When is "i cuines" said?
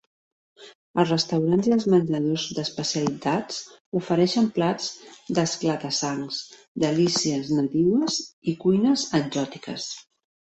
8.53-9.05